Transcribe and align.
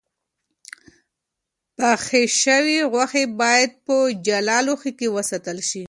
پخې 1.77 2.23
شوې 2.41 2.79
غوښې 2.91 3.25
باید 3.41 3.71
په 3.85 3.95
جلا 4.25 4.57
لوښو 4.65 4.91
کې 4.99 5.07
وساتل 5.17 5.57
شي. 5.69 5.79